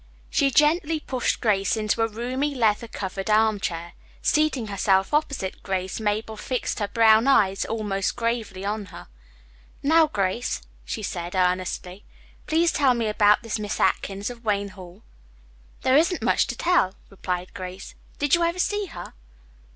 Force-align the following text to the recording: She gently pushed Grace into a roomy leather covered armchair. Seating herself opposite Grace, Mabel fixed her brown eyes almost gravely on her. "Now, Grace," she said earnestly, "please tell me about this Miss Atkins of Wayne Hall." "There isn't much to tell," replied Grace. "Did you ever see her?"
She 0.31 0.49
gently 0.49 0.99
pushed 0.99 1.41
Grace 1.41 1.77
into 1.77 2.01
a 2.01 2.07
roomy 2.07 2.55
leather 2.55 2.87
covered 2.87 3.29
armchair. 3.29 3.93
Seating 4.23 4.65
herself 4.65 5.13
opposite 5.13 5.61
Grace, 5.61 5.99
Mabel 5.99 6.35
fixed 6.37 6.79
her 6.79 6.87
brown 6.87 7.27
eyes 7.27 7.65
almost 7.65 8.15
gravely 8.15 8.65
on 8.65 8.85
her. 8.85 9.07
"Now, 9.83 10.07
Grace," 10.07 10.63
she 10.85 11.03
said 11.03 11.35
earnestly, 11.35 12.03
"please 12.47 12.71
tell 12.71 12.95
me 12.95 13.09
about 13.09 13.43
this 13.43 13.59
Miss 13.59 13.79
Atkins 13.79 14.31
of 14.31 14.43
Wayne 14.43 14.69
Hall." 14.69 15.03
"There 15.83 15.95
isn't 15.97 16.23
much 16.23 16.47
to 16.47 16.55
tell," 16.57 16.95
replied 17.11 17.53
Grace. 17.53 17.93
"Did 18.17 18.33
you 18.33 18.41
ever 18.41 18.57
see 18.57 18.85
her?" 18.87 19.13